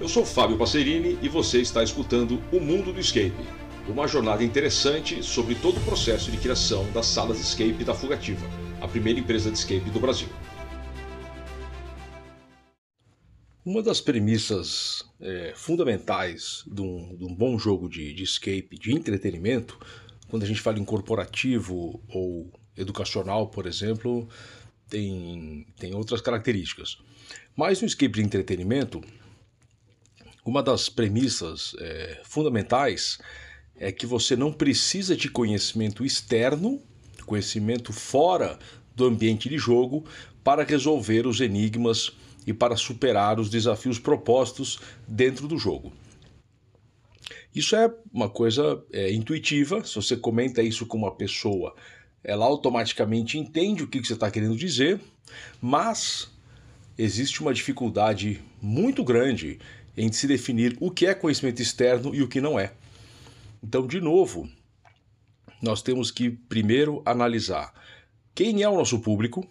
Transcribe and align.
Eu 0.00 0.08
sou 0.08 0.24
Fábio 0.24 0.56
Passerini 0.56 1.18
e 1.20 1.28
você 1.28 1.60
está 1.60 1.82
escutando 1.82 2.40
O 2.52 2.60
Mundo 2.60 2.92
do 2.92 3.00
Escape, 3.00 3.34
uma 3.88 4.06
jornada 4.06 4.44
interessante 4.44 5.24
sobre 5.24 5.56
todo 5.56 5.78
o 5.78 5.84
processo 5.84 6.30
de 6.30 6.36
criação 6.36 6.88
das 6.92 7.06
salas 7.06 7.40
escape 7.40 7.82
da 7.82 7.92
Fugativa, 7.92 8.46
a 8.80 8.86
primeira 8.86 9.18
empresa 9.18 9.50
de 9.50 9.58
escape 9.58 9.90
do 9.90 9.98
Brasil. 9.98 10.28
Uma 13.64 13.82
das 13.82 14.00
premissas 14.00 15.04
é, 15.20 15.52
fundamentais 15.56 16.62
de 16.64 16.80
um, 16.80 17.16
de 17.16 17.24
um, 17.24 17.34
bom 17.34 17.58
jogo 17.58 17.88
de, 17.88 18.14
de 18.14 18.22
escape, 18.22 18.78
de 18.78 18.94
entretenimento, 18.94 19.76
quando 20.28 20.44
a 20.44 20.46
gente 20.46 20.60
fala 20.60 20.78
em 20.78 20.84
corporativo 20.84 22.00
ou 22.08 22.52
educacional, 22.76 23.48
por 23.48 23.66
exemplo, 23.66 24.28
tem, 24.88 25.66
tem 25.76 25.92
outras 25.92 26.20
características. 26.20 26.98
Mas 27.56 27.80
no 27.80 27.88
escape 27.88 28.14
de 28.14 28.22
entretenimento, 28.22 29.02
uma 30.48 30.62
das 30.62 30.88
premissas 30.88 31.76
é, 31.78 32.22
fundamentais 32.24 33.18
é 33.76 33.92
que 33.92 34.06
você 34.06 34.34
não 34.34 34.50
precisa 34.50 35.14
de 35.14 35.28
conhecimento 35.28 36.06
externo, 36.06 36.80
conhecimento 37.26 37.92
fora 37.92 38.58
do 38.96 39.04
ambiente 39.04 39.46
de 39.46 39.58
jogo, 39.58 40.06
para 40.42 40.64
resolver 40.64 41.26
os 41.26 41.42
enigmas 41.42 42.12
e 42.46 42.54
para 42.54 42.76
superar 42.76 43.38
os 43.38 43.50
desafios 43.50 43.98
propostos 43.98 44.80
dentro 45.06 45.46
do 45.46 45.58
jogo. 45.58 45.92
Isso 47.54 47.76
é 47.76 47.92
uma 48.10 48.30
coisa 48.30 48.82
é, 48.90 49.12
intuitiva. 49.12 49.84
Se 49.84 49.96
você 49.96 50.16
comenta 50.16 50.62
isso 50.62 50.86
com 50.86 50.96
uma 50.96 51.14
pessoa, 51.14 51.74
ela 52.24 52.46
automaticamente 52.46 53.36
entende 53.36 53.82
o 53.82 53.86
que 53.86 54.02
você 54.02 54.14
está 54.14 54.30
querendo 54.30 54.56
dizer, 54.56 54.98
mas 55.60 56.30
existe 56.96 57.42
uma 57.42 57.52
dificuldade 57.52 58.40
muito 58.62 59.04
grande 59.04 59.58
em 59.98 60.12
se 60.12 60.26
definir 60.26 60.76
o 60.80 60.90
que 60.90 61.06
é 61.06 61.14
conhecimento 61.14 61.60
externo 61.60 62.14
e 62.14 62.22
o 62.22 62.28
que 62.28 62.40
não 62.40 62.58
é. 62.58 62.72
Então, 63.62 63.86
de 63.86 64.00
novo, 64.00 64.48
nós 65.60 65.82
temos 65.82 66.10
que 66.10 66.30
primeiro 66.30 67.02
analisar 67.04 67.72
quem 68.34 68.62
é 68.62 68.68
o 68.68 68.76
nosso 68.76 69.00
público 69.00 69.46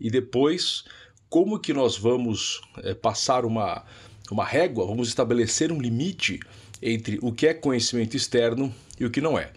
e 0.00 0.10
depois 0.10 0.84
como 1.28 1.58
que 1.58 1.74
nós 1.74 1.98
vamos 1.98 2.62
é, 2.78 2.94
passar 2.94 3.44
uma, 3.44 3.84
uma 4.30 4.44
régua, 4.44 4.86
vamos 4.86 5.08
estabelecer 5.08 5.70
um 5.70 5.80
limite 5.80 6.40
entre 6.80 7.18
o 7.20 7.32
que 7.32 7.46
é 7.46 7.54
conhecimento 7.54 8.16
externo 8.16 8.74
e 8.98 9.04
o 9.04 9.10
que 9.10 9.20
não 9.20 9.38
é. 9.38 9.52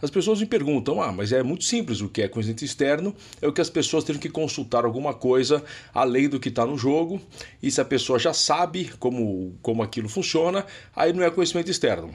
As 0.00 0.10
pessoas 0.10 0.40
me 0.40 0.46
perguntam: 0.46 1.02
ah, 1.02 1.10
mas 1.10 1.32
é 1.32 1.42
muito 1.42 1.64
simples 1.64 2.00
o 2.00 2.08
que 2.08 2.22
é 2.22 2.28
conhecimento 2.28 2.64
externo, 2.64 3.14
é 3.42 3.48
o 3.48 3.52
que 3.52 3.60
as 3.60 3.68
pessoas 3.68 4.04
têm 4.04 4.16
que 4.16 4.28
consultar 4.28 4.84
alguma 4.84 5.12
coisa 5.12 5.64
além 5.92 6.28
do 6.28 6.38
que 6.38 6.48
está 6.48 6.64
no 6.64 6.78
jogo, 6.78 7.20
e 7.62 7.70
se 7.70 7.80
a 7.80 7.84
pessoa 7.84 8.18
já 8.18 8.32
sabe 8.32 8.90
como, 8.98 9.58
como 9.60 9.82
aquilo 9.82 10.08
funciona, 10.08 10.64
aí 10.94 11.12
não 11.12 11.22
é 11.22 11.30
conhecimento 11.30 11.70
externo. 11.70 12.14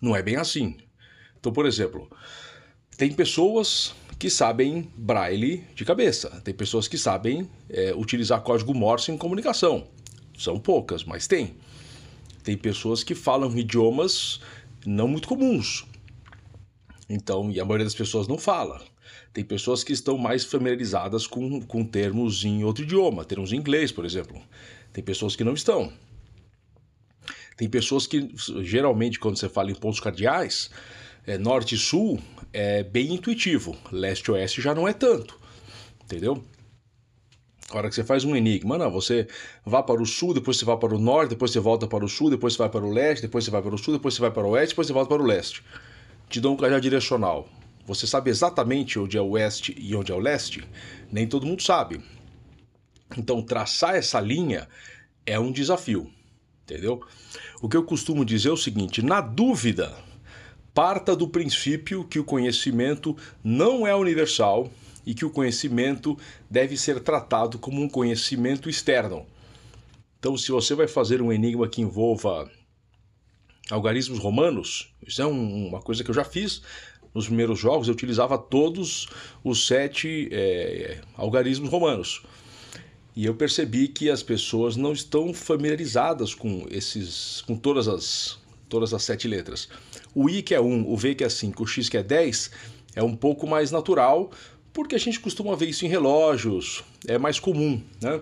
Não 0.00 0.14
é 0.14 0.22
bem 0.22 0.36
assim. 0.36 0.76
Então, 1.40 1.52
por 1.52 1.66
exemplo, 1.66 2.08
tem 2.96 3.12
pessoas 3.12 3.94
que 4.18 4.28
sabem 4.28 4.90
braille 4.96 5.64
de 5.74 5.84
cabeça, 5.84 6.40
tem 6.42 6.52
pessoas 6.52 6.88
que 6.88 6.98
sabem 6.98 7.48
é, 7.70 7.94
utilizar 7.94 8.42
código 8.42 8.74
Morse 8.74 9.10
em 9.10 9.16
comunicação. 9.16 9.86
São 10.36 10.58
poucas, 10.58 11.04
mas 11.04 11.26
tem. 11.26 11.56
Tem 12.44 12.56
pessoas 12.56 13.02
que 13.02 13.14
falam 13.14 13.56
idiomas 13.56 14.40
não 14.86 15.08
muito 15.08 15.28
comuns, 15.28 15.84
então, 17.08 17.50
e 17.50 17.58
a 17.58 17.64
maioria 17.64 17.86
das 17.86 17.94
pessoas 17.94 18.28
não 18.28 18.36
fala. 18.36 18.82
Tem 19.32 19.42
pessoas 19.42 19.82
que 19.82 19.92
estão 19.92 20.18
mais 20.18 20.44
familiarizadas 20.44 21.26
com, 21.26 21.60
com 21.62 21.84
termos 21.84 22.44
em 22.44 22.64
outro 22.64 22.84
idioma, 22.84 23.24
termos 23.24 23.52
em 23.52 23.56
inglês, 23.56 23.90
por 23.90 24.04
exemplo. 24.04 24.40
Tem 24.92 25.02
pessoas 25.02 25.34
que 25.34 25.42
não 25.42 25.54
estão. 25.54 25.90
Tem 27.56 27.68
pessoas 27.68 28.06
que, 28.06 28.30
geralmente, 28.62 29.18
quando 29.18 29.38
você 29.38 29.48
fala 29.48 29.70
em 29.70 29.74
pontos 29.74 30.00
cardeais, 30.00 30.70
é, 31.26 31.38
norte 31.38 31.74
e 31.74 31.78
sul 31.78 32.20
é 32.52 32.82
bem 32.82 33.14
intuitivo, 33.14 33.76
leste 33.90 34.26
e 34.26 34.30
oeste 34.32 34.60
já 34.60 34.74
não 34.74 34.86
é 34.86 34.92
tanto, 34.92 35.38
entendeu? 36.04 36.42
A 37.70 37.76
hora 37.76 37.88
que 37.88 37.94
você 37.94 38.04
faz 38.04 38.24
um 38.24 38.34
enigma, 38.34 38.78
não, 38.78 38.90
você 38.90 39.26
vá 39.64 39.82
para 39.82 40.00
o 40.00 40.06
sul, 40.06 40.32
depois 40.32 40.56
você 40.56 40.64
vai 40.64 40.78
para 40.78 40.94
o 40.94 40.98
norte, 40.98 41.30
depois 41.30 41.50
você 41.50 41.60
volta 41.60 41.86
para 41.86 42.04
o 42.04 42.08
sul, 42.08 42.30
depois 42.30 42.54
você 42.54 42.58
vai 42.60 42.70
para 42.70 42.84
o 42.84 42.90
leste, 42.90 43.22
depois 43.22 43.44
você 43.44 43.50
vai 43.50 43.60
para 43.60 43.74
o 43.74 43.78
sul, 43.78 43.94
depois 43.94 44.14
você 44.14 44.20
vai 44.20 44.30
para 44.30 44.46
o 44.46 44.50
oeste, 44.50 44.72
depois 44.72 44.86
você 44.86 44.92
volta 44.92 45.08
para 45.08 45.22
o 45.22 45.26
leste 45.26 45.62
te 46.28 46.40
dou 46.40 46.54
um 46.54 46.56
cajado 46.56 46.80
direcional. 46.80 47.48
Você 47.86 48.06
sabe 48.06 48.30
exatamente 48.30 48.98
onde 48.98 49.16
é 49.16 49.20
o 49.20 49.30
oeste 49.30 49.74
e 49.78 49.94
onde 49.96 50.12
é 50.12 50.14
o 50.14 50.18
leste? 50.18 50.62
Nem 51.10 51.26
todo 51.26 51.46
mundo 51.46 51.62
sabe. 51.62 52.00
Então, 53.16 53.40
traçar 53.40 53.94
essa 53.94 54.20
linha 54.20 54.68
é 55.24 55.40
um 55.40 55.50
desafio, 55.50 56.10
entendeu? 56.64 57.00
O 57.62 57.68
que 57.68 57.76
eu 57.76 57.82
costumo 57.82 58.24
dizer 58.24 58.50
é 58.50 58.52
o 58.52 58.56
seguinte: 58.56 59.00
na 59.00 59.22
dúvida, 59.22 59.96
parta 60.74 61.16
do 61.16 61.26
princípio 61.26 62.04
que 62.04 62.18
o 62.18 62.24
conhecimento 62.24 63.16
não 63.42 63.86
é 63.86 63.94
universal 63.94 64.70
e 65.06 65.14
que 65.14 65.24
o 65.24 65.30
conhecimento 65.30 66.18
deve 66.50 66.76
ser 66.76 67.00
tratado 67.00 67.58
como 67.58 67.80
um 67.80 67.88
conhecimento 67.88 68.68
externo. 68.68 69.26
Então, 70.18 70.36
se 70.36 70.50
você 70.50 70.74
vai 70.74 70.86
fazer 70.86 71.22
um 71.22 71.32
enigma 71.32 71.66
que 71.66 71.80
envolva 71.80 72.50
algarismos 73.70 74.18
romanos. 74.18 74.92
Isso 75.06 75.22
é 75.22 75.26
um, 75.26 75.68
uma 75.68 75.80
coisa 75.80 76.02
que 76.02 76.10
eu 76.10 76.14
já 76.14 76.24
fiz 76.24 76.62
nos 77.14 77.26
primeiros 77.26 77.58
jogos. 77.58 77.88
Eu 77.88 77.94
utilizava 77.94 78.38
todos 78.38 79.08
os 79.42 79.66
sete 79.66 80.28
é, 80.32 81.00
algarismos 81.16 81.70
romanos. 81.70 82.22
E 83.14 83.24
eu 83.24 83.34
percebi 83.34 83.88
que 83.88 84.10
as 84.10 84.22
pessoas 84.22 84.76
não 84.76 84.92
estão 84.92 85.34
familiarizadas 85.34 86.34
com 86.34 86.66
esses, 86.70 87.42
com 87.42 87.56
todas 87.56 87.88
as, 87.88 88.38
todas 88.68 88.94
as 88.94 89.02
sete 89.02 89.26
letras. 89.26 89.68
O 90.14 90.30
I 90.30 90.42
que 90.42 90.54
é 90.54 90.60
1, 90.60 90.88
o 90.88 90.96
V 90.96 91.14
que 91.16 91.24
é 91.24 91.28
5, 91.28 91.62
o 91.62 91.66
X 91.66 91.88
que 91.88 91.96
é 91.96 92.02
10 92.02 92.50
é 92.94 93.02
um 93.02 93.16
pouco 93.16 93.46
mais 93.46 93.70
natural, 93.70 94.30
porque 94.72 94.94
a 94.94 94.98
gente 94.98 95.18
costuma 95.18 95.56
ver 95.56 95.68
isso 95.68 95.84
em 95.84 95.88
relógios, 95.88 96.84
é 97.06 97.18
mais 97.18 97.40
comum, 97.40 97.82
né? 98.00 98.20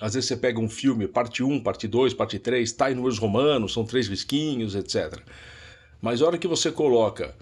Às 0.00 0.14
vezes 0.14 0.28
você 0.28 0.36
pega 0.36 0.58
um 0.58 0.68
filme, 0.68 1.06
parte 1.06 1.42
1, 1.42 1.60
parte 1.60 1.86
2, 1.86 2.14
parte 2.14 2.38
3, 2.38 2.68
está 2.68 2.90
em 2.90 2.94
números 2.94 3.18
romanos, 3.18 3.72
são 3.74 3.84
três 3.84 4.08
risquinhos, 4.08 4.74
etc. 4.74 5.20
Mas 6.00 6.22
a 6.22 6.26
hora 6.26 6.38
que 6.38 6.48
você 6.48 6.72
coloca, 6.72 7.34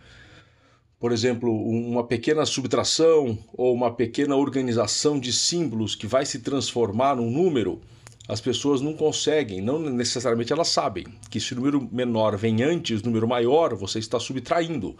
por 0.98 1.12
exemplo, 1.12 1.52
uma 1.52 2.04
pequena 2.04 2.44
subtração 2.44 3.38
ou 3.54 3.72
uma 3.72 3.94
pequena 3.94 4.34
organização 4.34 5.20
de 5.20 5.32
símbolos 5.32 5.94
que 5.94 6.06
vai 6.06 6.26
se 6.26 6.41
transformar 6.41 7.14
num 7.14 7.30
número, 7.30 7.80
as 8.26 8.41
pessoas 8.41 8.80
não 8.80 8.92
conseguem, 8.92 9.62
não 9.62 9.78
necessariamente 9.78 10.52
elas 10.52 10.68
sabem, 10.68 11.06
que 11.30 11.38
se 11.41 11.52
o 11.52 11.56
número 11.56 11.88
menor 11.92 12.36
vem 12.36 12.62
antes 12.62 13.00
do 13.00 13.06
número 13.06 13.28
maior, 13.28 13.74
você 13.74 14.00
está 14.00 14.18
subtraindo. 14.18 14.97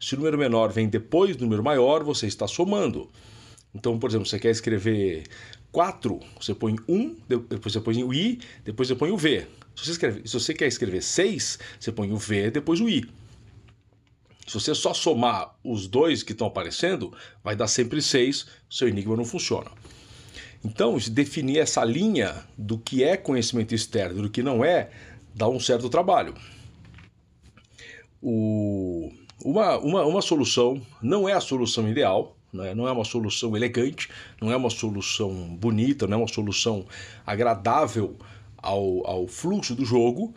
Se 0.00 0.14
o 0.14 0.18
número 0.18 0.36
menor 0.36 0.72
vem 0.72 0.88
depois 0.88 1.36
do 1.36 1.44
número 1.44 1.62
maior, 1.62 2.02
você 2.02 2.26
está 2.26 2.48
somando. 2.48 3.08
Então, 3.74 3.98
por 3.98 4.10
exemplo, 4.10 4.26
você 4.26 4.38
quer 4.38 4.50
escrever 4.50 5.22
4, 5.72 6.20
você 6.40 6.54
põe 6.54 6.76
1, 6.88 7.16
depois 7.28 7.72
você 7.72 7.80
põe 7.80 8.02
o 8.02 8.12
I, 8.12 8.40
depois 8.64 8.88
você 8.88 8.94
põe 8.94 9.10
o 9.10 9.16
V. 9.16 9.46
Se 9.76 9.84
você, 9.84 9.90
escreve, 9.92 10.28
se 10.28 10.34
você 10.34 10.52
quer 10.52 10.66
escrever 10.66 11.02
6, 11.02 11.58
você 11.78 11.92
põe 11.92 12.12
o 12.12 12.16
V, 12.16 12.50
depois 12.50 12.80
o 12.80 12.88
I. 12.88 13.08
Se 14.46 14.54
você 14.54 14.74
só 14.74 14.92
somar 14.92 15.54
os 15.62 15.86
dois 15.86 16.24
que 16.24 16.32
estão 16.32 16.46
aparecendo, 16.48 17.14
vai 17.42 17.54
dar 17.54 17.68
sempre 17.68 18.02
6, 18.02 18.46
seu 18.68 18.88
enigma 18.88 19.16
não 19.16 19.24
funciona. 19.24 19.70
Então, 20.64 20.98
definir 21.10 21.58
essa 21.58 21.84
linha 21.84 22.44
do 22.58 22.76
que 22.76 23.02
é 23.04 23.16
conhecimento 23.16 23.74
externo 23.74 24.18
e 24.18 24.22
do 24.22 24.30
que 24.30 24.42
não 24.42 24.64
é, 24.64 24.90
dá 25.34 25.48
um 25.48 25.60
certo 25.60 25.88
trabalho. 25.88 26.34
O, 28.20 29.10
uma, 29.42 29.78
uma, 29.78 30.04
uma 30.04 30.20
solução 30.20 30.82
não 31.00 31.28
é 31.28 31.32
a 31.32 31.40
solução 31.40 31.88
ideal? 31.88 32.36
Não 32.52 32.88
é 32.88 32.92
uma 32.92 33.04
solução 33.04 33.56
elegante, 33.56 34.08
não 34.40 34.50
é 34.50 34.56
uma 34.56 34.70
solução 34.70 35.32
bonita, 35.56 36.06
não 36.06 36.18
é 36.18 36.20
uma 36.22 36.28
solução 36.28 36.84
agradável 37.24 38.16
ao, 38.56 39.06
ao 39.06 39.26
fluxo 39.28 39.74
do 39.74 39.84
jogo, 39.84 40.34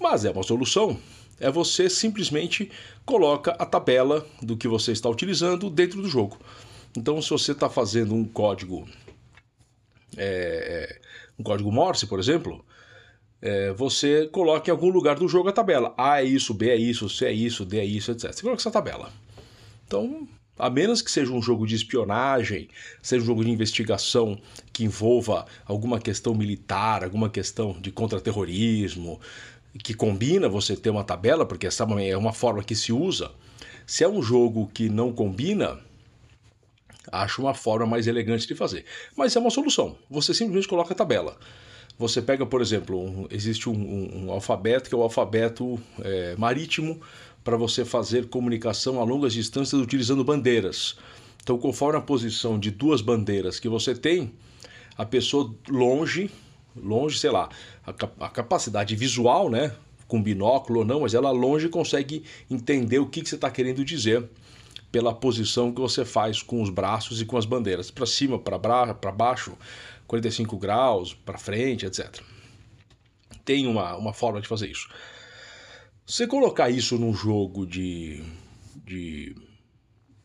mas 0.00 0.24
é 0.24 0.30
uma 0.30 0.42
solução. 0.42 0.98
É 1.38 1.50
você 1.50 1.90
simplesmente 1.90 2.70
coloca 3.04 3.50
a 3.52 3.66
tabela 3.66 4.26
do 4.40 4.56
que 4.56 4.68
você 4.68 4.92
está 4.92 5.08
utilizando 5.08 5.68
dentro 5.68 6.00
do 6.00 6.08
jogo. 6.08 6.38
Então, 6.96 7.20
se 7.20 7.30
você 7.30 7.52
está 7.52 7.68
fazendo 7.68 8.14
um 8.14 8.24
código, 8.24 8.88
é, 10.16 10.98
um 11.38 11.42
código 11.42 11.70
Morse, 11.70 12.06
por 12.06 12.18
exemplo, 12.18 12.64
é, 13.42 13.72
você 13.72 14.26
coloca 14.28 14.70
em 14.70 14.72
algum 14.72 14.88
lugar 14.88 15.18
do 15.18 15.28
jogo 15.28 15.48
a 15.48 15.52
tabela. 15.52 15.94
A 15.98 16.22
é 16.22 16.24
isso, 16.24 16.54
B 16.54 16.70
é 16.70 16.76
isso, 16.76 17.08
C 17.08 17.26
é 17.26 17.32
isso, 17.32 17.66
D 17.66 17.78
é 17.78 17.84
isso, 17.84 18.12
etc. 18.12 18.32
Você 18.32 18.42
coloca 18.42 18.62
essa 18.62 18.70
tabela. 18.70 19.12
Então, 19.86 20.26
a 20.58 20.70
menos 20.70 21.02
que 21.02 21.10
seja 21.10 21.32
um 21.32 21.42
jogo 21.42 21.66
de 21.66 21.74
espionagem, 21.74 22.68
seja 23.02 23.22
um 23.22 23.26
jogo 23.26 23.44
de 23.44 23.50
investigação 23.50 24.38
que 24.72 24.84
envolva 24.84 25.46
alguma 25.64 25.98
questão 26.00 26.34
militar, 26.34 27.04
alguma 27.04 27.28
questão 27.28 27.72
de 27.80 27.90
contra-terrorismo, 27.90 29.20
que 29.82 29.94
combina 29.94 30.48
você 30.48 30.76
ter 30.76 30.90
uma 30.90 31.04
tabela, 31.04 31.44
porque 31.44 31.66
essa 31.66 31.84
é 31.84 32.16
uma 32.16 32.32
forma 32.32 32.62
que 32.62 32.74
se 32.74 32.92
usa. 32.92 33.30
Se 33.86 34.02
é 34.02 34.08
um 34.08 34.22
jogo 34.22 34.68
que 34.72 34.88
não 34.88 35.12
combina, 35.12 35.78
acho 37.12 37.42
uma 37.42 37.54
forma 37.54 37.86
mais 37.86 38.06
elegante 38.06 38.46
de 38.46 38.54
fazer. 38.54 38.84
Mas 39.16 39.36
é 39.36 39.38
uma 39.38 39.50
solução. 39.50 39.96
Você 40.10 40.34
simplesmente 40.34 40.68
coloca 40.68 40.92
a 40.92 40.96
tabela. 40.96 41.36
Você 41.98 42.20
pega, 42.20 42.44
por 42.44 42.60
exemplo, 42.60 43.00
um, 43.00 43.26
existe 43.30 43.70
um, 43.70 43.72
um, 43.72 44.24
um, 44.24 44.30
alfabeto 44.30 44.88
que 44.88 44.94
é 44.94 44.98
o 44.98 45.02
alfabeto 45.02 45.80
é, 46.02 46.36
marítimo 46.36 47.00
para 47.46 47.56
você 47.56 47.84
fazer 47.84 48.26
comunicação 48.26 49.00
a 49.00 49.04
longas 49.04 49.32
distâncias 49.32 49.80
utilizando 49.80 50.24
bandeiras. 50.24 50.96
Então, 51.40 51.56
conforme 51.56 51.96
a 51.96 52.02
posição 52.02 52.58
de 52.58 52.72
duas 52.72 53.00
bandeiras 53.00 53.60
que 53.60 53.68
você 53.68 53.94
tem, 53.94 54.32
a 54.98 55.06
pessoa 55.06 55.54
longe, 55.68 56.28
longe, 56.76 57.20
sei 57.20 57.30
lá, 57.30 57.48
a, 57.86 58.26
a 58.26 58.28
capacidade 58.28 58.96
visual, 58.96 59.48
né, 59.48 59.72
com 60.08 60.20
binóculo 60.20 60.80
ou 60.80 60.84
não, 60.84 61.02
mas 61.02 61.14
ela 61.14 61.30
longe 61.30 61.68
consegue 61.68 62.24
entender 62.50 62.98
o 62.98 63.06
que, 63.06 63.22
que 63.22 63.28
você 63.28 63.36
está 63.36 63.48
querendo 63.48 63.84
dizer 63.84 64.28
pela 64.90 65.14
posição 65.14 65.72
que 65.72 65.80
você 65.80 66.04
faz 66.04 66.42
com 66.42 66.60
os 66.60 66.68
braços 66.68 67.20
e 67.20 67.24
com 67.24 67.36
as 67.36 67.46
bandeiras, 67.46 67.92
para 67.92 68.06
cima, 68.06 68.40
para 68.40 68.58
baixo, 69.12 69.56
45 70.08 70.56
graus, 70.56 71.14
para 71.14 71.38
frente, 71.38 71.86
etc. 71.86 72.20
Tem 73.44 73.68
uma, 73.68 73.94
uma 73.94 74.12
forma 74.12 74.40
de 74.40 74.48
fazer 74.48 74.68
isso. 74.68 74.88
Você 76.08 76.24
colocar 76.24 76.70
isso 76.70 76.96
num 76.96 77.12
jogo 77.12 77.66
de, 77.66 78.22
de 78.86 79.34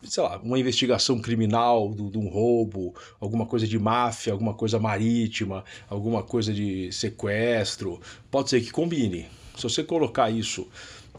sei 0.03 0.21
lá, 0.21 0.37
uma 0.37 0.59
investigação 0.59 1.19
criminal 1.19 1.91
de 1.91 2.19
um 2.19 2.27
roubo, 2.27 2.93
alguma 3.19 3.47
coisa 3.47 3.65
de 3.65 3.79
máfia, 3.79 4.31
alguma 4.31 4.53
coisa 4.53 4.77
marítima, 4.77 5.65
alguma 5.89 6.21
coisa 6.21 6.53
de 6.53 6.91
sequestro, 6.91 7.99
pode 8.29 8.51
ser 8.51 8.61
que 8.61 8.69
combine. 8.69 9.25
Se 9.57 9.63
você 9.63 9.83
colocar 9.83 10.29
isso 10.29 10.67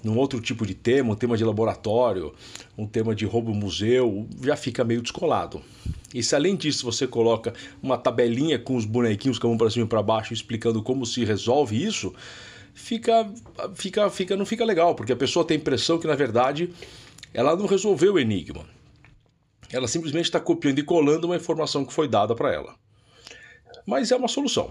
num 0.05 0.17
outro 0.17 0.41
tipo 0.41 0.65
de 0.65 0.75
tema, 0.75 1.13
um 1.13 1.17
tema 1.17 1.37
de 1.37 1.45
laboratório, 1.45 2.33
um 2.79 2.87
tema 2.87 3.17
de 3.17 3.25
roubo 3.25 3.53
museu, 3.53 4.29
já 4.45 4.55
fica 4.55 4.85
meio 4.85 5.03
descolado. 5.03 5.61
E 6.15 6.23
se 6.23 6.37
além 6.37 6.55
disso 6.55 6.85
você 6.85 7.05
coloca 7.05 7.53
uma 7.83 7.99
tabelinha 7.99 8.61
com 8.61 8.77
os 8.77 8.85
bonequinhos 8.85 9.41
que 9.41 9.47
vão 9.47 9.59
para 9.59 9.71
cima 9.71 9.87
e 9.87 9.89
para 9.89 10.05
baixo 10.05 10.33
explicando 10.33 10.81
como 10.85 11.05
se 11.05 11.25
resolve 11.25 11.85
isso, 11.85 12.15
fica, 12.75 13.33
fica, 13.75 14.11
fica, 14.11 14.37
não 14.37 14.47
fica 14.47 14.65
legal, 14.65 14.95
porque 14.95 15.13
a 15.13 15.17
pessoa 15.17 15.45
tem 15.45 15.57
a 15.57 15.61
impressão 15.61 15.99
que 15.99 16.07
na 16.07 16.15
verdade 16.15 16.73
ela 17.33 17.57
não 17.57 17.67
resolveu 17.67 18.15
o 18.15 18.19
enigma. 18.19 18.65
Ela 19.73 19.89
simplesmente 19.89 20.27
está 20.27 20.39
copiando 20.39 20.79
e 20.79 20.83
colando 20.83 21.27
uma 21.27 21.37
informação 21.37 21.85
que 21.85 21.93
foi 21.93 22.07
dada 22.07 22.35
para 22.35 22.53
ela. 22.53 22.75
Mas 23.87 24.11
é 24.13 24.17
uma 24.17 24.29
solução. 24.29 24.71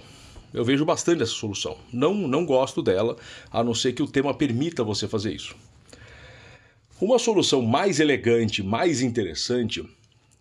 Eu 0.54 0.64
vejo 0.64 0.86
bastante 0.86 1.24
essa 1.24 1.32
solução. 1.32 1.78
Não, 1.92 2.14
não 2.14 2.46
gosto 2.46 2.82
dela, 2.82 3.18
a 3.50 3.64
não 3.64 3.74
ser 3.74 3.94
que 3.94 4.04
o 4.04 4.08
tema 4.08 4.34
permita 4.34 4.84
você 4.84 5.08
fazer 5.08 5.34
isso. 5.34 5.56
Uma 7.00 7.18
solução 7.18 7.62
mais 7.62 8.00
elegante, 8.00 8.62
mais 8.62 9.02
interessante, 9.02 9.84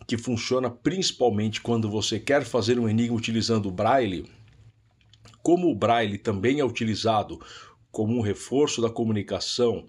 que 0.05 0.17
funciona 0.17 0.69
principalmente 0.69 1.61
quando 1.61 1.89
você 1.89 2.19
quer 2.19 2.43
fazer 2.43 2.77
um 2.77 2.87
enigma 2.87 3.17
utilizando 3.17 3.67
o 3.67 3.71
braille, 3.71 4.25
como 5.41 5.69
o 5.69 5.75
braille 5.75 6.17
também 6.17 6.59
é 6.59 6.65
utilizado 6.65 7.39
como 7.91 8.17
um 8.17 8.21
reforço 8.21 8.81
da 8.81 8.89
comunicação, 8.89 9.85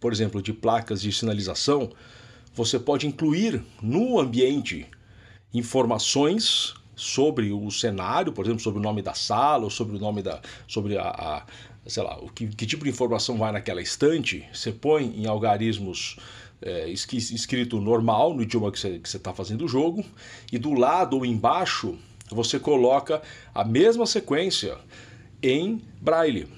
por 0.00 0.12
exemplo, 0.12 0.42
de 0.42 0.52
placas 0.52 1.02
de 1.02 1.12
sinalização, 1.12 1.90
você 2.54 2.78
pode 2.78 3.06
incluir 3.06 3.62
no 3.82 4.18
ambiente 4.18 4.86
informações 5.52 6.74
sobre 6.94 7.52
o 7.52 7.70
cenário, 7.70 8.32
por 8.32 8.44
exemplo, 8.44 8.62
sobre 8.62 8.78
o 8.78 8.82
nome 8.82 9.02
da 9.02 9.14
sala, 9.14 9.64
ou 9.64 9.70
sobre 9.70 9.96
o 9.96 9.98
nome 9.98 10.22
da. 10.22 10.40
sobre 10.66 10.96
a. 10.96 11.08
a 11.08 11.46
sei 11.86 12.02
lá, 12.02 12.16
o 12.20 12.28
que, 12.28 12.46
que, 12.46 12.64
tipo 12.64 12.84
de 12.84 12.90
informação 12.90 13.36
vai 13.36 13.50
naquela 13.50 13.82
estante, 13.82 14.46
você 14.52 14.70
põe 14.70 15.20
em 15.20 15.26
algarismos 15.26 16.16
é, 16.60 16.88
escrito 16.88 17.80
normal, 17.80 18.34
no 18.34 18.42
idioma 18.42 18.70
que 18.70 18.78
você 18.78 19.00
está 19.02 19.34
fazendo 19.34 19.64
o 19.64 19.68
jogo, 19.68 20.04
e 20.52 20.58
do 20.58 20.72
lado 20.74 21.16
ou 21.16 21.26
embaixo 21.26 21.98
você 22.34 22.58
coloca 22.58 23.22
a 23.54 23.64
mesma 23.64 24.06
sequência 24.06 24.76
em 25.42 25.80
braille. 26.00 26.48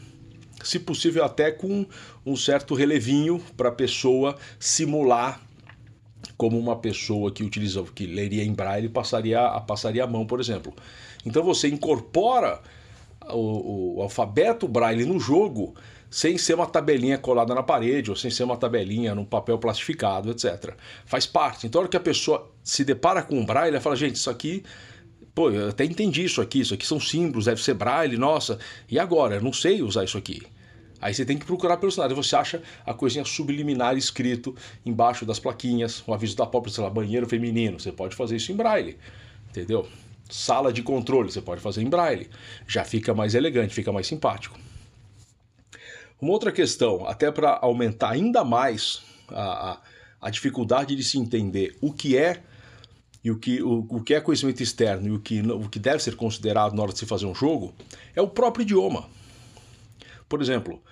Se 0.63 0.79
possível, 0.79 1.25
até 1.25 1.51
com 1.51 1.87
um 2.25 2.37
certo 2.37 2.75
relevinho 2.75 3.41
para 3.57 3.69
a 3.69 3.73
pessoa 3.73 4.37
simular 4.59 5.41
como 6.37 6.59
uma 6.59 6.77
pessoa 6.77 7.31
que 7.31 7.43
utiliza, 7.43 7.83
que 7.95 8.07
leria 8.07 8.43
em 8.43 8.53
braille 8.53 8.89
passaria, 8.89 9.41
passaria 9.61 10.05
a 10.05 10.07
mão, 10.07 10.27
por 10.27 10.41
exemplo. 10.41 10.75
Então 11.25 11.43
você 11.43 11.69
incorpora 11.69 12.61
o, 13.31 13.97
o, 13.97 14.03
alfabeto 14.03 14.69
braille 14.69 15.05
no 15.05 15.19
jogo 15.19 15.75
sem 16.11 16.39
ser 16.39 16.55
uma 16.55 16.67
tabelinha 16.67 17.19
colada 17.19 17.55
na 17.55 17.63
parede 17.63 18.11
ou 18.11 18.17
sem 18.17 18.31
ser 18.31 18.45
uma 18.45 18.57
tabelinha 18.57 19.15
no 19.15 19.25
papel 19.25 19.59
plastificado, 19.59 20.31
etc. 20.31 20.75
Faz 21.07 21.27
parte. 21.27 21.67
Então, 21.67 21.81
a 21.81 21.83
hora 21.83 21.91
que 21.91 21.97
a 21.97 22.01
pessoa 22.01 22.51
se 22.63 22.85
depara 22.85 23.23
com 23.23 23.41
o 23.41 23.45
braille, 23.45 23.75
ela 23.75 23.81
fala: 23.81 23.97
gente, 23.97 24.17
isso 24.17 24.31
aqui. 24.31 24.63
Pô, 25.35 25.51
eu 25.51 25.69
até 25.69 25.85
entendi 25.85 26.25
isso 26.25 26.41
aqui, 26.41 26.61
isso 26.61 26.75
aqui 26.75 26.87
são 26.87 27.01
símbolos, 27.01 27.47
deve 27.47 27.63
ser 27.63 27.75
braille, 27.75 28.17
nossa. 28.17 28.59
E 28.89 28.99
agora? 28.99 29.37
Eu 29.37 29.43
não 29.43 29.53
sei 29.53 29.83
usar 29.83 30.05
isso 30.05 30.17
aqui. 30.17 30.43
Aí 31.01 31.13
você 31.13 31.25
tem 31.25 31.37
que 31.37 31.45
procurar 31.45 31.77
pelo 31.77 31.91
cenário. 31.91 32.15
Você 32.17 32.37
acha 32.37 32.63
a 32.87 32.95
coisinha 32.95 33.25
subliminar 33.25 33.97
escrito 33.97 34.55
embaixo 34.87 35.27
das 35.27 35.39
plaquinhas, 35.39 36.03
o 36.07 36.15
aviso 36.15 36.37
da 36.37 36.47
própria, 36.47 36.73
sei 36.73 36.85
lá, 36.85 36.89
banheiro 36.89 37.29
feminino. 37.29 37.79
Você 37.79 37.93
pode 37.93 38.15
fazer 38.15 38.37
isso 38.37 38.53
em 38.53 38.57
braille, 38.57 38.97
entendeu? 39.51 39.87
Sala 40.31 40.73
de 40.73 40.83
controle, 40.83 41.31
você 41.31 41.43
pode 41.43 41.61
fazer 41.61 41.83
em 41.83 41.91
braille. 41.91 42.31
Já 42.67 42.85
fica 42.85 43.13
mais 43.13 43.35
elegante, 43.35 43.75
fica 43.75 43.93
mais 43.93 44.07
simpático. 44.07 44.59
Uma 46.21 46.33
outra 46.33 46.51
questão, 46.51 47.07
até 47.07 47.31
para 47.31 47.59
aumentar 47.61 48.13
ainda 48.13 48.43
mais 48.43 49.03
a, 49.29 49.73
a, 49.73 49.81
a, 50.23 50.31
dificuldade 50.31 50.97
de 50.97 51.05
se 51.05 51.19
entender 51.19 51.77
o 51.83 51.93
que 51.93 52.17
é 52.17 52.41
e 53.25 53.31
o 53.31 53.39
que, 53.39 53.63
o, 53.63 53.87
o 53.89 54.03
que 54.03 54.15
é 54.15 54.21
conhecimento 54.21 54.63
externo 54.63 55.09
e 55.09 55.11
o 55.13 55.19
que, 55.19 55.41
o 55.41 55.69
que 55.69 55.79
deve 55.79 56.03
ser 56.03 56.15
considerado 56.15 56.75
na 56.75 56.83
hora 56.83 56.93
de 56.93 56.99
se 56.99 57.07
fazer 57.07 57.27
um 57.27 57.35
jogo, 57.35 57.75
é 58.15 58.21
o 58.21 58.29
próprio 58.29 58.63
idioma. 58.63 59.09
Por 60.29 60.43
exemplo, 60.43 60.83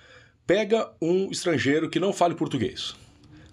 Pega 0.45 0.91
um 1.01 1.31
estrangeiro 1.31 1.89
que 1.89 2.01
não 2.01 2.11
fale 2.11 2.35
português. 2.35 2.93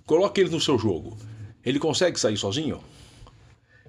Coloque 0.05 0.41
ele 0.41 0.51
no 0.51 0.61
seu 0.61 0.77
jogo. 0.77 1.17
Ele 1.65 1.79
consegue 1.79 2.19
sair 2.19 2.37
sozinho? 2.37 2.83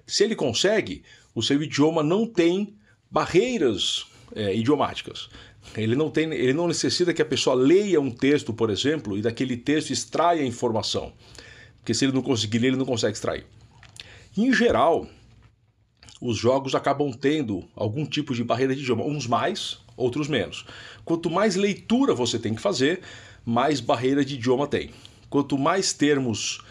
Se 0.05 0.23
ele 0.23 0.35
consegue, 0.35 1.03
o 1.33 1.41
seu 1.41 1.61
idioma 1.63 2.03
não 2.03 2.27
tem 2.27 2.75
barreiras 3.09 4.05
é, 4.35 4.55
idiomáticas. 4.55 5.29
Ele 5.75 5.95
não, 5.95 6.11
tem, 6.11 6.31
ele 6.31 6.53
não 6.53 6.67
necessita 6.67 7.11
que 7.11 7.23
a 7.23 7.25
pessoa 7.25 7.55
leia 7.55 7.99
um 7.99 8.11
texto, 8.11 8.53
por 8.53 8.69
exemplo, 8.69 9.17
e 9.17 9.21
daquele 9.21 9.57
texto 9.57 9.89
extraia 9.89 10.45
informação. 10.45 11.11
Porque 11.77 11.95
se 11.95 12.05
ele 12.05 12.13
não 12.13 12.21
conseguir 12.21 12.59
ler, 12.59 12.67
ele 12.67 12.77
não 12.77 12.85
consegue 12.85 13.13
extrair. 13.13 13.47
Em 14.35 14.53
geral, 14.53 15.07
os 16.21 16.37
jogos 16.37 16.73
acabam 16.73 17.11
tendo 17.11 17.67
algum 17.75 18.05
tipo 18.05 18.33
de 18.33 18.43
barreira 18.43 18.73
de 18.73 18.81
idioma, 18.81 19.03
uns 19.03 19.27
mais, 19.27 19.79
outros 19.97 20.27
menos. 20.27 20.65
Quanto 21.03 21.29
mais 21.29 21.55
leitura 21.55 22.13
você 22.13 22.39
tem 22.39 22.55
que 22.55 22.61
fazer, 22.61 23.01
mais 23.43 23.81
barreira 23.81 24.23
de 24.23 24.35
idioma 24.35 24.67
tem. 24.67 24.91
Quanto 25.29 25.57
mais 25.57 25.91
termos 25.91 26.61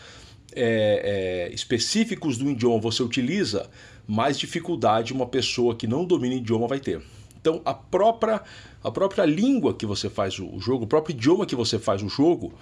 é, 0.53 1.49
é, 1.51 1.55
específicos 1.55 2.39
do 2.39 2.51
idioma 2.51 2.81
você 2.81 3.03
utiliza, 3.03 3.69
mais 4.07 4.39
dificuldade 4.39 5.13
uma 5.13 5.27
pessoa 5.27 5.75
que 5.75 5.87
não 5.87 6.05
domina 6.05 6.35
o 6.35 6.39
idioma 6.39 6.67
vai 6.67 6.81
ter. 6.81 7.03
Então, 7.41 7.61
a 7.65 7.75
própria, 7.75 8.43
a 8.83 8.91
própria 8.91 9.25
língua 9.25 9.75
que 9.75 9.85
você 9.85 10.09
faz 10.09 10.39
o 10.39 10.59
jogo, 10.61 10.85
o 10.85 10.89
próprio 10.89 11.15
idioma 11.15 11.45
que 11.45 11.57
você 11.57 11.79
faz 11.79 12.03
o 12.03 12.09
jogo, 12.09 12.55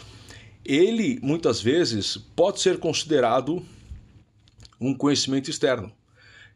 ele 0.65 1.19
muitas 1.23 1.61
vezes 1.61 2.17
pode 2.17 2.61
ser 2.61 2.79
considerado 2.79 3.65
um 4.81 4.95
conhecimento 4.95 5.51
externo. 5.51 5.93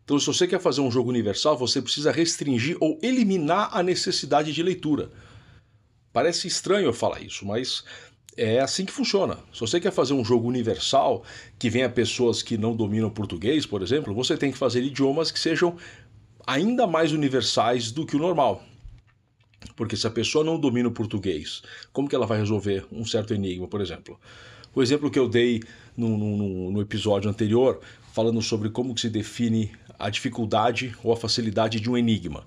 Então, 0.05 0.19
se 0.19 0.27
você 0.27 0.47
quer 0.47 0.61
fazer 0.61 0.81
um 0.81 0.91
jogo 0.91 1.11
universal, 1.11 1.57
você 1.57 1.81
precisa 1.81 2.11
restringir 2.11 2.77
ou 2.81 2.99
eliminar 3.03 3.71
a 3.73 3.83
necessidade 3.83 4.53
de 4.53 4.63
leitura. 4.63 5.11
Parece 6.13 6.49
estranho 6.49 6.87
eu 6.87 6.93
falar 6.93 7.23
isso, 7.23 7.47
mas 7.47 7.85
é 8.37 8.61
assim 8.61 8.85
que 8.85 8.93
funciona. 8.93 9.39
Se 9.53 9.61
você 9.61 9.81
quer 9.81 9.93
fazer 9.93 10.13
um 10.13 10.25
jogo 10.25 10.49
universal 10.49 11.25
que 11.59 11.71
venha 11.71 11.89
pessoas 11.89 12.43
que 12.43 12.59
não 12.59 12.75
dominam 12.75 13.11
português, 13.11 13.65
por 13.65 13.83
exemplo, 13.83 14.13
você 14.15 14.37
tem 14.37 14.51
que 14.51 14.59
fazer 14.59 14.83
idiomas 14.83 15.31
que 15.31 15.39
sejam 15.39 15.77
ainda 16.47 16.87
mais 16.87 17.13
universais 17.13 17.93
do 17.93 18.05
que 18.05 18.17
o 18.17 18.19
normal. 18.19 18.63
Porque 19.77 19.97
se 19.97 20.07
a 20.07 20.11
pessoa 20.11 20.45
não 20.45 20.59
domina 20.59 20.89
o 20.89 20.93
português, 20.93 21.63
como 21.93 22.09
que 22.09 22.15
ela 22.15 22.27
vai 22.27 22.39
resolver 22.39 22.85
um 22.91 23.05
certo 23.05 23.33
enigma, 23.33 23.69
por 23.69 23.81
exemplo? 23.81 24.19
O 24.75 24.83
exemplo 24.83 25.11
que 25.11 25.19
eu 25.19 25.29
dei 25.29 25.63
no, 25.97 26.17
no, 26.17 26.73
no 26.73 26.81
episódio 26.81 27.31
anterior, 27.31 27.81
falando 28.13 28.41
sobre 28.43 28.69
como 28.69 28.97
se 28.97 29.09
define 29.09 29.73
a 29.99 30.11
dificuldade 30.11 30.95
ou 31.03 31.13
a 31.13 31.17
facilidade 31.17 31.81
de 31.81 31.91
um 31.91 31.97
enigma. 31.97 32.45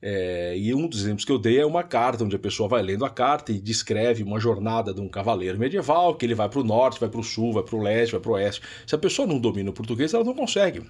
É, 0.00 0.56
e 0.56 0.72
um 0.74 0.86
dos 0.86 1.00
exemplos 1.00 1.24
que 1.24 1.32
eu 1.32 1.38
dei 1.38 1.58
é 1.58 1.66
uma 1.66 1.82
carta, 1.82 2.22
onde 2.22 2.36
a 2.36 2.38
pessoa 2.38 2.68
vai 2.68 2.82
lendo 2.82 3.04
a 3.04 3.10
carta 3.10 3.50
e 3.50 3.58
descreve 3.58 4.22
uma 4.22 4.38
jornada 4.38 4.94
de 4.94 5.00
um 5.00 5.08
cavaleiro 5.08 5.58
medieval, 5.58 6.14
que 6.14 6.24
ele 6.24 6.34
vai 6.34 6.48
para 6.48 6.60
o 6.60 6.64
norte, 6.64 7.00
vai 7.00 7.08
para 7.08 7.18
o 7.18 7.24
sul, 7.24 7.52
vai 7.52 7.64
para 7.64 7.74
o 7.74 7.82
leste, 7.82 8.12
vai 8.12 8.20
para 8.20 8.30
o 8.30 8.34
oeste. 8.34 8.62
Se 8.86 8.94
a 8.94 8.98
pessoa 8.98 9.26
não 9.26 9.40
domina 9.40 9.70
o 9.70 9.72
português, 9.72 10.14
ela 10.14 10.22
não 10.22 10.34
consegue. 10.34 10.82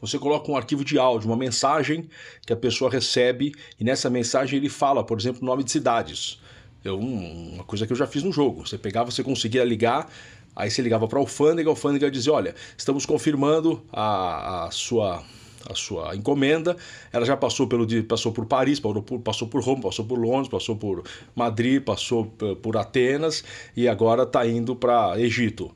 Você 0.00 0.18
coloca 0.18 0.50
um 0.50 0.56
arquivo 0.56 0.82
de 0.82 0.98
áudio, 0.98 1.28
uma 1.28 1.36
mensagem 1.36 2.08
que 2.46 2.52
a 2.52 2.56
pessoa 2.56 2.90
recebe, 2.90 3.54
e 3.78 3.84
nessa 3.84 4.08
mensagem 4.08 4.58
ele 4.58 4.70
fala, 4.70 5.04
por 5.04 5.20
exemplo, 5.20 5.44
nome 5.44 5.62
de 5.62 5.70
cidades. 5.70 6.40
Eu, 6.82 6.98
uma 6.98 7.64
coisa 7.64 7.86
que 7.86 7.92
eu 7.92 7.96
já 7.96 8.06
fiz 8.06 8.22
no 8.22 8.32
jogo. 8.32 8.66
Você 8.66 8.78
pegava, 8.78 9.10
você 9.10 9.22
conseguia 9.22 9.62
ligar 9.62 10.10
Aí 10.54 10.70
você 10.70 10.82
ligava 10.82 11.06
para 11.06 11.18
a 11.18 11.22
alfândega, 11.22 11.68
a 11.68 11.72
alfândega 11.72 12.10
dizia: 12.10 12.32
Olha, 12.32 12.54
estamos 12.76 13.06
confirmando 13.06 13.82
a, 13.92 14.66
a, 14.66 14.70
sua, 14.70 15.22
a 15.68 15.74
sua 15.74 16.14
encomenda, 16.14 16.76
ela 17.12 17.24
já 17.24 17.36
passou 17.36 17.66
pelo 17.66 17.86
passou 18.04 18.32
por 18.32 18.46
Paris, 18.46 18.80
passou 19.24 19.48
por 19.48 19.62
Roma, 19.62 19.82
passou 19.82 20.04
por 20.04 20.18
Londres, 20.18 20.48
passou 20.48 20.76
por 20.76 21.04
Madrid, 21.34 21.82
passou 21.82 22.26
por 22.62 22.76
Atenas 22.76 23.44
e 23.76 23.88
agora 23.88 24.24
está 24.24 24.46
indo 24.46 24.74
para 24.74 25.18
Egito. 25.20 25.70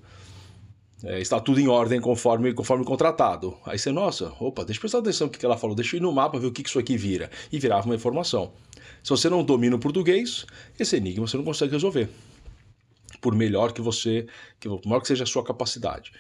É, 1.07 1.21
está 1.21 1.39
tudo 1.39 1.61
em 1.61 1.69
ordem 1.69 2.01
conforme, 2.01 2.55
conforme 2.55 2.83
contratado. 2.83 3.55
Aí 3.67 3.79
você, 3.79 3.93
nossa, 3.93 4.33
opa, 4.41 4.65
deixa 4.65 4.79
eu 4.79 4.81
prestar 4.81 4.99
atenção 4.99 5.27
no 5.27 5.33
que 5.33 5.45
ela 5.45 5.57
falou, 5.57 5.77
deixa 5.77 5.97
eu 5.97 5.99
ir 5.99 6.03
no 6.03 6.11
mapa 6.11 6.39
ver 6.39 6.47
o 6.47 6.53
que 6.53 6.63
isso 6.67 6.79
aqui 6.79 6.97
vira. 6.97 7.31
E 7.53 7.59
virava 7.59 7.85
uma 7.85 7.95
informação. 7.95 8.53
Se 9.03 9.11
você 9.11 9.29
não 9.29 9.45
domina 9.45 9.77
o 9.77 9.79
português, 9.79 10.47
esse 10.81 10.97
enigma 10.97 11.27
você 11.27 11.37
não 11.37 11.45
consegue 11.45 11.73
resolver. 11.73 12.09
Por 13.21 13.35
melhor 13.35 13.73
que 13.73 13.81
você, 13.81 14.27
que 14.61 14.69
maior 14.69 15.01
que 15.01 15.09
seja 15.09 15.25
a 15.25 15.27
sua 15.27 15.45
capacidade. 15.45 16.13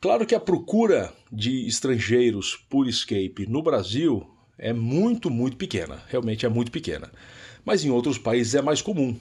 Claro 0.00 0.24
que 0.24 0.34
a 0.34 0.40
procura 0.40 1.12
de 1.30 1.66
estrangeiros 1.66 2.56
por 2.68 2.88
escape 2.88 3.46
no 3.46 3.62
Brasil 3.62 4.26
é 4.58 4.72
muito, 4.72 5.28
muito 5.30 5.56
pequena. 5.56 6.02
Realmente 6.08 6.46
é 6.46 6.48
muito 6.48 6.70
pequena. 6.70 7.10
Mas 7.64 7.84
em 7.84 7.90
outros 7.90 8.16
países 8.16 8.54
é 8.54 8.62
mais 8.62 8.80
comum. 8.80 9.16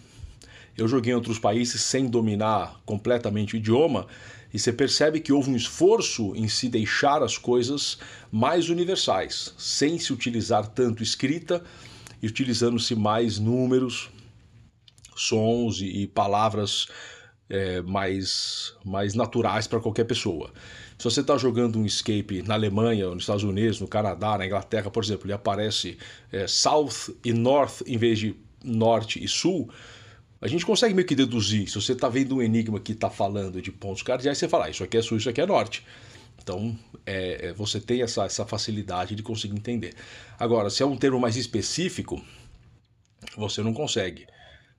Eu 0.77 0.87
joguei 0.87 1.11
em 1.11 1.15
outros 1.15 1.37
países 1.37 1.81
sem 1.81 2.07
dominar 2.07 2.79
completamente 2.85 3.55
o 3.55 3.57
idioma 3.57 4.07
e 4.53 4.57
você 4.57 4.71
percebe 4.71 5.19
que 5.19 5.31
houve 5.31 5.51
um 5.51 5.55
esforço 5.55 6.33
em 6.35 6.47
se 6.47 6.69
deixar 6.69 7.21
as 7.21 7.37
coisas 7.37 7.99
mais 8.31 8.69
universais, 8.69 9.53
sem 9.57 9.99
se 9.99 10.11
utilizar 10.11 10.67
tanto 10.67 11.03
escrita 11.03 11.63
e 12.21 12.27
utilizando-se 12.27 12.95
mais 12.95 13.37
números, 13.37 14.09
sons 15.19 15.81
e, 15.81 16.03
e 16.03 16.07
palavras 16.07 16.87
é, 17.49 17.81
mais, 17.81 18.73
mais 18.85 19.13
naturais 19.13 19.67
para 19.67 19.79
qualquer 19.79 20.05
pessoa. 20.05 20.51
Se 20.97 21.03
você 21.03 21.21
está 21.21 21.37
jogando 21.37 21.79
um 21.79 21.85
escape 21.85 22.41
na 22.41 22.53
Alemanha, 22.53 23.09
nos 23.09 23.23
Estados 23.23 23.43
Unidos, 23.43 23.79
no 23.79 23.87
Canadá, 23.87 24.37
na 24.37 24.45
Inglaterra, 24.45 24.91
por 24.91 25.03
exemplo, 25.03 25.25
ele 25.25 25.33
aparece 25.33 25.97
é, 26.31 26.45
South 26.45 27.15
e 27.23 27.31
North 27.33 27.81
em 27.87 27.97
vez 27.97 28.19
de 28.19 28.35
Norte 28.63 29.23
e 29.23 29.27
Sul, 29.27 29.69
a 30.41 30.47
gente 30.47 30.65
consegue 30.65 30.93
meio 30.93 31.07
que 31.07 31.15
deduzir. 31.15 31.67
Se 31.69 31.75
você 31.75 31.93
está 31.93 32.07
vendo 32.07 32.35
um 32.35 32.41
enigma 32.41 32.79
que 32.79 32.93
está 32.93 33.09
falando 33.09 33.61
de 33.61 33.71
pontos 33.71 34.03
cardeais, 34.03 34.37
você 34.37 34.47
fala, 34.47 34.65
ah, 34.65 34.69
isso 34.69 34.83
aqui 34.83 34.97
é 34.97 35.01
sul, 35.01 35.17
isso 35.17 35.29
aqui 35.29 35.41
é 35.41 35.45
norte. 35.45 35.85
Então, 36.41 36.77
é, 37.05 37.47
é, 37.47 37.53
você 37.53 37.79
tem 37.79 38.01
essa, 38.01 38.23
essa 38.23 38.45
facilidade 38.45 39.15
de 39.15 39.23
conseguir 39.23 39.55
entender. 39.55 39.93
Agora, 40.37 40.69
se 40.69 40.81
é 40.81 40.85
um 40.85 40.95
termo 40.95 41.19
mais 41.19 41.35
específico, 41.35 42.21
você 43.37 43.61
não 43.61 43.73
consegue. 43.73 44.25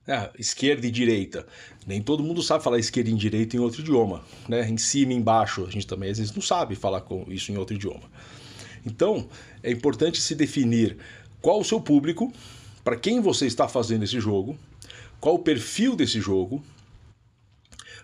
É, 0.07 0.31
esquerda 0.37 0.87
e 0.87 0.91
direita. 0.91 1.45
Nem 1.85 2.01
todo 2.01 2.23
mundo 2.23 2.41
sabe 2.41 2.63
falar 2.63 2.79
esquerda 2.79 3.09
e 3.09 3.13
direita 3.13 3.55
em 3.55 3.59
outro 3.59 3.81
idioma. 3.81 4.23
Né? 4.49 4.67
Em 4.67 4.77
cima 4.77 5.13
e 5.13 5.15
embaixo, 5.15 5.65
a 5.65 5.69
gente 5.69 5.85
também 5.85 6.09
às 6.09 6.17
vezes 6.17 6.33
não 6.33 6.41
sabe 6.41 6.75
falar 6.75 7.05
isso 7.27 7.51
em 7.51 7.57
outro 7.57 7.75
idioma. 7.75 8.09
Então, 8.85 9.29
é 9.61 9.71
importante 9.71 10.19
se 10.19 10.33
definir 10.33 10.97
qual 11.39 11.59
o 11.59 11.63
seu 11.63 11.79
público, 11.79 12.33
para 12.83 12.95
quem 12.95 13.21
você 13.21 13.45
está 13.45 13.67
fazendo 13.67 14.03
esse 14.03 14.19
jogo, 14.19 14.57
qual 15.19 15.35
o 15.35 15.39
perfil 15.39 15.95
desse 15.95 16.19
jogo, 16.19 16.63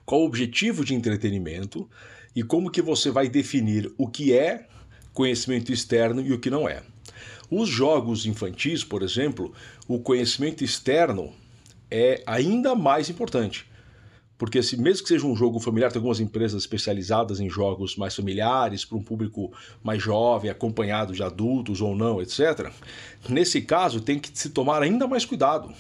qual 0.05 0.21
o 0.21 0.25
objetivo 0.25 0.85
de 0.85 0.93
entretenimento 0.93 1.89
e 2.35 2.43
como 2.43 2.69
que 2.69 2.81
você 2.81 3.09
vai 3.09 3.27
definir 3.27 3.91
o 3.97 4.07
que 4.07 4.33
é 4.33 4.67
conhecimento 5.13 5.73
externo 5.73 6.21
e 6.21 6.31
o 6.31 6.39
que 6.39 6.51
não 6.51 6.69
é. 6.69 6.83
Os 7.49 7.67
jogos 7.67 8.27
infantis, 8.27 8.83
por 8.83 9.01
exemplo, 9.01 9.51
o 9.87 9.99
conhecimento 9.99 10.63
externo 10.63 11.33
é 11.89 12.23
ainda 12.25 12.75
mais 12.75 13.09
importante. 13.09 13.65
Porque 14.37 14.61
se 14.61 14.77
mesmo 14.77 15.01
que 15.01 15.09
seja 15.09 15.25
um 15.25 15.35
jogo 15.35 15.59
familiar, 15.59 15.91
tem 15.91 15.97
algumas 15.97 16.19
empresas 16.19 16.61
especializadas 16.61 17.39
em 17.39 17.49
jogos 17.49 17.95
mais 17.95 18.15
familiares, 18.15 18.85
para 18.85 18.97
um 18.97 19.01
público 19.01 19.51
mais 19.83 20.01
jovem, 20.01 20.51
acompanhado 20.51 21.13
de 21.13 21.23
adultos 21.23 21.81
ou 21.81 21.95
não, 21.95 22.21
etc. 22.21 22.71
Nesse 23.27 23.61
caso, 23.61 23.99
tem 23.99 24.19
que 24.19 24.29
se 24.31 24.49
tomar 24.49 24.83
ainda 24.83 25.07
mais 25.07 25.25
cuidado 25.25 25.73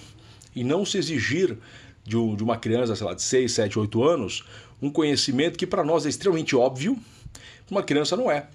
e 0.55 0.63
não 0.63 0.83
se 0.83 0.97
exigir 0.97 1.55
de, 2.03 2.15
uma 2.15 2.57
criança, 2.57 2.95
sei 2.95 3.05
lá, 3.05 3.13
de 3.13 3.21
6, 3.21 3.51
7, 3.51 3.77
8 3.77 4.03
anos, 4.03 4.43
um 4.81 4.89
conhecimento 4.89 5.57
que 5.57 5.67
para 5.67 5.83
nós 5.83 6.05
é 6.05 6.09
extremamente 6.09 6.55
óbvio, 6.55 6.97
uma 7.69 7.83
criança 7.83 8.17
não 8.17 8.31
é. 8.31 8.47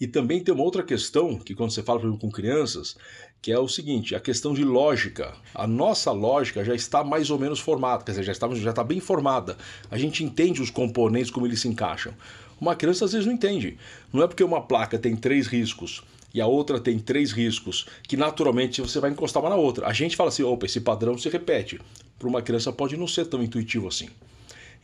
E 0.00 0.06
também 0.06 0.42
tem 0.42 0.54
uma 0.54 0.62
outra 0.62 0.82
questão 0.82 1.36
que 1.36 1.54
quando 1.54 1.70
você 1.70 1.82
fala 1.82 2.00
com 2.16 2.30
crianças, 2.30 2.96
que 3.42 3.52
é 3.52 3.58
o 3.58 3.68
seguinte, 3.68 4.14
a 4.14 4.20
questão 4.20 4.54
de 4.54 4.64
lógica. 4.64 5.34
A 5.54 5.66
nossa 5.66 6.12
lógica 6.12 6.64
já 6.64 6.74
está 6.74 7.02
mais 7.02 7.30
ou 7.30 7.38
menos 7.38 7.60
formada, 7.60 8.04
quer 8.04 8.12
dizer, 8.12 8.24
já 8.24 8.32
está, 8.32 8.48
já 8.54 8.70
está 8.70 8.84
bem 8.84 9.00
formada. 9.00 9.56
A 9.90 9.98
gente 9.98 10.24
entende 10.24 10.62
os 10.62 10.70
componentes, 10.70 11.30
como 11.30 11.46
eles 11.46 11.60
se 11.60 11.68
encaixam. 11.68 12.14
Uma 12.60 12.74
criança 12.74 13.04
às 13.04 13.12
vezes 13.12 13.26
não 13.26 13.32
entende. 13.32 13.76
Não 14.12 14.22
é 14.22 14.26
porque 14.26 14.42
uma 14.42 14.60
placa 14.60 14.98
tem 14.98 15.16
três 15.16 15.46
riscos 15.46 16.02
e 16.32 16.40
a 16.40 16.46
outra 16.46 16.78
tem 16.78 16.98
três 16.98 17.32
riscos, 17.32 17.86
que 18.02 18.16
naturalmente 18.16 18.80
você 18.80 19.00
vai 19.00 19.10
encostar 19.10 19.42
uma 19.42 19.50
na 19.50 19.56
outra. 19.56 19.86
A 19.86 19.92
gente 19.92 20.16
fala 20.16 20.28
assim, 20.28 20.42
opa, 20.42 20.66
esse 20.66 20.80
padrão 20.80 21.16
se 21.16 21.28
repete. 21.28 21.80
Para 22.18 22.28
uma 22.28 22.42
criança 22.42 22.72
pode 22.72 22.96
não 22.96 23.06
ser 23.06 23.26
tão 23.26 23.42
intuitivo 23.42 23.88
assim. 23.88 24.08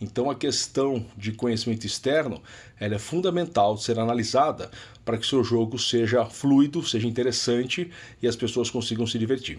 Então 0.01 0.31
a 0.31 0.35
questão 0.35 1.05
de 1.17 1.33
conhecimento 1.33 1.87
externo 1.87 2.43
ela 2.79 2.97
é 2.97 2.99
fundamental 2.99 3.75
de 3.75 3.83
ser 3.83 3.99
analisada 3.99 4.71
para 5.05 5.19
que 5.19 5.27
seu 5.27 5.45
jogo 5.45 5.79
seja 5.79 6.25
fluido, 6.27 6.83
seja 6.85 7.07
interessante 7.07 7.91
e 8.23 8.27
as 8.27 8.37
pessoas 8.37 8.71
consigam 8.71 9.07
se 9.07 9.19
divertir. 9.19 9.59